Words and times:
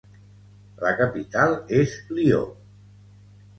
La 0.85 0.93
capital 1.01 1.55
és 1.83 1.95
Lió. 2.19 2.43